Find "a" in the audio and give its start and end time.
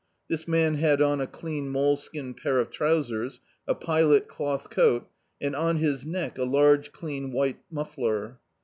1.21-1.27, 3.67-3.75, 6.39-6.43